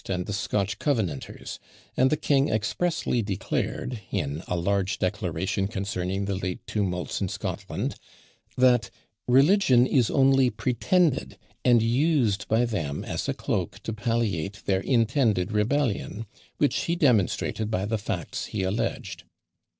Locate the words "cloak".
13.35-13.77